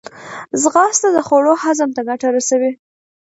ځغاسته 0.61 1.07
د 1.15 1.17
خوړو 1.27 1.53
هضم 1.63 1.89
ته 1.95 2.01
ګټه 2.09 2.27
رسوي 2.35 2.71